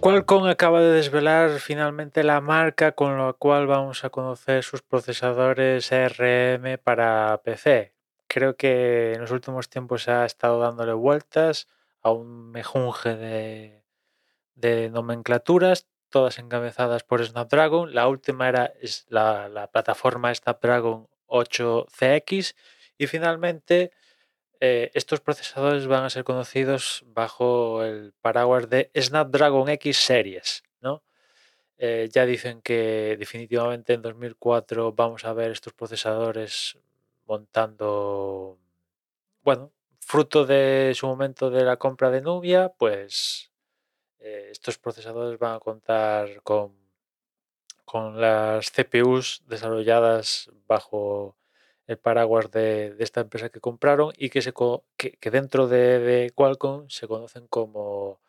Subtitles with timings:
[0.00, 5.90] Qualcomm acaba de desvelar finalmente la marca con la cual vamos a conocer sus procesadores
[5.90, 7.92] ARM para PC.
[8.28, 11.66] Creo que en los últimos tiempos ha estado dándole vueltas
[12.00, 13.82] a un mejunje
[14.54, 17.92] de, nomenclaturas, todas encabezadas por Snapdragon.
[17.92, 18.72] La última era
[19.08, 22.54] la plataforma Snapdragon 8CX
[22.98, 23.90] y finalmente
[24.60, 30.64] eh, estos procesadores van a ser conocidos bajo el paraguas de Snapdragon X Series.
[30.80, 31.02] ¿no?
[31.78, 36.76] Eh, ya dicen que definitivamente en 2004 vamos a ver estos procesadores
[37.26, 38.58] montando,
[39.42, 43.52] bueno, fruto de su momento de la compra de Nubia, pues
[44.18, 46.74] eh, estos procesadores van a contar con,
[47.84, 51.37] con las CPUs desarrolladas bajo
[51.88, 54.52] el paraguas de, esta empresa que compraron y que, se,
[54.96, 58.20] que, dentro de, Qualcomm se conocen como,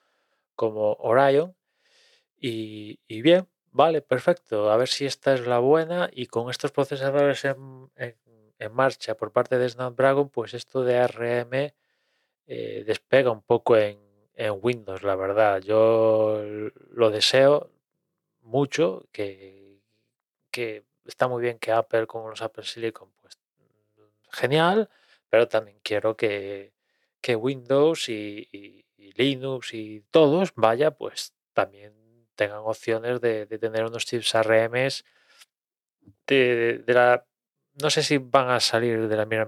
[0.55, 1.55] como Orion.
[2.39, 4.71] Y, bien, vale, perfecto.
[4.71, 7.89] A ver si esta es la buena y con estos procesadores en,
[8.71, 11.71] marcha por parte de Snapdragon, pues esto de ARM
[12.47, 13.99] eh, despega un poco en,
[14.35, 15.61] en Windows, la verdad.
[15.61, 16.41] Yo
[16.91, 17.71] lo deseo
[18.41, 19.81] mucho, que,
[20.51, 23.38] que está muy bien que Apple con los Apple Silicon pues
[24.31, 24.89] genial,
[25.29, 26.73] pero también quiero que,
[27.27, 31.93] Windows y, Linux y todos, vaya, pues también
[32.35, 34.89] tengan opciones de, tener unos chips ARM
[36.27, 37.25] de, la...
[37.81, 39.47] No sé si van a salir de la misma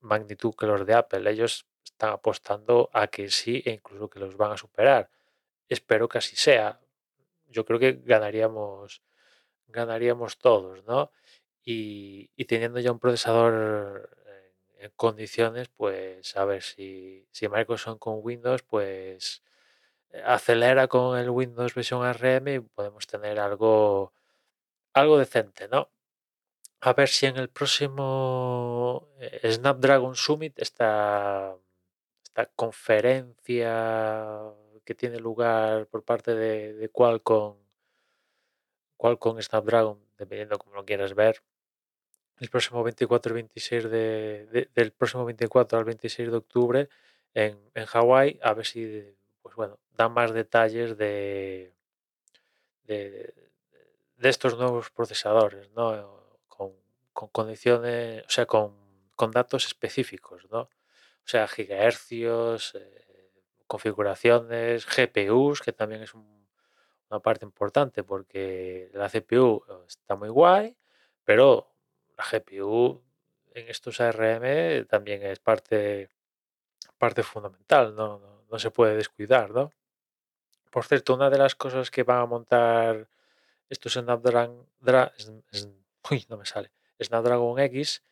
[0.00, 1.30] magnitud, que los de Apple.
[1.30, 5.10] Ellos están apostando a que sí e incluso que los van a superar.
[5.68, 6.80] Espero que así sea.
[7.46, 9.02] Yo creo que ganaríamos,
[9.68, 11.12] ganaríamos todos, ¿no?
[11.64, 14.10] Y, y teniendo ya un procesador
[14.96, 19.42] condiciones, pues a ver si, si Microsoft con Windows, pues
[20.10, 24.12] eh, acelera con el Windows versión ARM y podemos tener algo,
[24.94, 25.90] algo decente, ¿no?
[26.80, 31.56] A ver si en el próximo eh, Snapdragon Summit, esta,
[32.24, 34.42] esta conferencia
[34.84, 37.56] que tiene lugar por parte de, de Qualcomm,
[38.96, 41.42] Qualcomm Snapdragon, dependiendo como lo quieras ver,
[42.40, 46.88] el próximo 24 y 26 de, del próximo 24 al 26 de octubre
[47.34, 51.72] en, en Hawái, a ver si pues bueno, dan más detalles de,
[52.84, 53.34] de,
[54.22, 56.18] estos nuevos procesadores, ¿no?
[56.48, 56.72] Con,
[57.12, 58.78] condiciones, o sea, con,
[59.32, 60.60] datos específicos, ¿no?
[60.62, 63.32] O sea, gigahercios, eh,
[63.66, 70.74] configuraciones, GPUs, que también es una parte importante porque la CPU está muy guay,
[71.24, 71.69] pero
[72.20, 73.02] la GPU
[73.54, 76.10] en estos ARM también es parte,
[76.98, 78.44] parte fundamental, ¿no?
[78.50, 79.72] No, se puede descuidar, ¿no?
[80.70, 83.08] Por cierto, una de las cosas que van a montar
[83.68, 84.66] estos Snapdragon,
[86.28, 88.02] no me sale, Snapdragon X,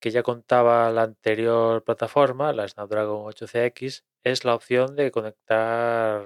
[0.00, 6.22] que ya contaba la anterior plataforma, la Snapdragon 8CX, es la opción de conectar,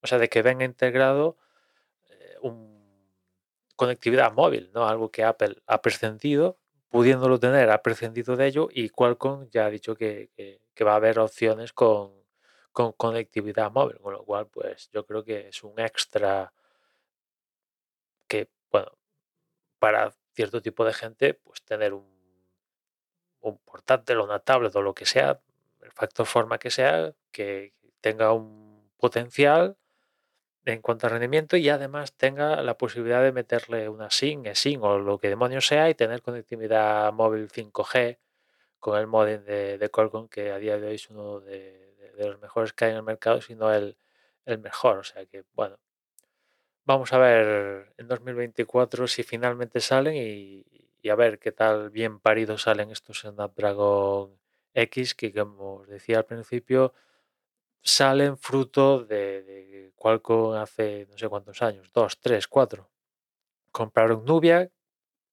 [0.00, 1.36] o sea, de que venga integrado
[2.08, 2.72] eh, un
[3.76, 4.86] conectividad móvil, ¿no?
[4.86, 6.61] Algo que Apple ha prescindido
[6.92, 10.30] pudiéndolo tener, ha prescindido de ello y Qualcomm ya ha dicho que,
[10.86, 12.12] va a haber opciones con,
[12.72, 16.52] conectividad móvil, con lo cual pues yo creo que es un extra
[18.28, 18.92] que, bueno,
[19.78, 22.06] para cierto tipo de gente, pues tener un,
[23.40, 25.40] un portátil o una tablet o lo que sea,
[25.80, 29.78] el factor forma que sea, que tenga un potencial
[30.64, 34.98] en cuanto a rendimiento y además tenga la posibilidad de meterle una SIM, eSIM o
[34.98, 38.18] lo que demonios sea y tener conectividad móvil 5G
[38.78, 41.80] con el modem de, de Qualcomm que a día de hoy es uno de,
[42.18, 43.96] los mejores que hay en el mercado, sino el,
[44.44, 44.98] el mejor.
[44.98, 45.78] O sea que, bueno,
[46.84, 50.64] vamos a ver en 2024 si finalmente salen y,
[51.02, 54.38] y a ver qué tal bien paridos salen estos Snapdragon
[54.74, 56.94] X que, como os decía al principio,
[57.82, 62.90] salen fruto de, de Qualcomm hace no sé cuántos años, dos, tres, cuatro.
[63.70, 64.70] Compraron Nubia,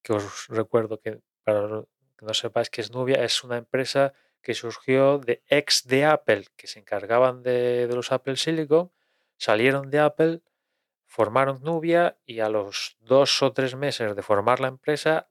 [0.02, 1.84] que os recuerdo que para
[2.18, 6.46] que no sepáis que es Nubia, es una empresa que surgió de ex de Apple,
[6.58, 8.92] que se encargaban de, de los Apple Silicon,
[9.38, 10.42] salieron de Apple,
[11.06, 15.29] formaron Nubia y a los dos o tres meses de formar la empresa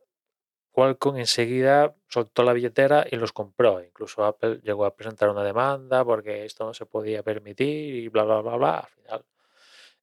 [0.79, 3.83] Qualcomm enseguida soltó la billetera y los compró.
[3.83, 8.23] Incluso Apple llegó a presentar una demanda porque esto no se podía permitir y bla,
[8.23, 8.79] bla, bla, bla.
[8.79, 9.25] Al final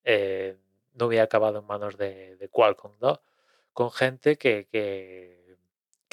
[0.04, 0.57] eh,
[0.95, 3.22] no había acabado en manos de, Qualcomm, ¿no?
[3.72, 5.56] Con gente que, que,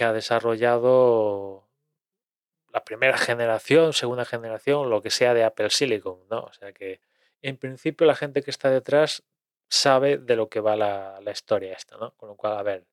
[0.05, 1.67] ha desarrollado
[2.73, 6.39] la primera generación, segunda generación, lo que sea de Apple Silicon, ¿no?
[6.39, 7.01] O sea que
[7.43, 9.25] en principio la gente que está detrás
[9.69, 12.13] sabe de lo que va la, la historia esta, ¿no?
[12.13, 12.87] Con lo cual, a ver,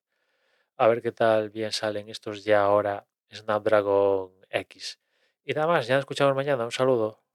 [0.80, 4.98] a ver qué tal bien salen estos ya ahora Snapdragon X.
[5.44, 6.64] Y nada más, ya nos escuchamos mañana.
[6.64, 7.22] Un saludo.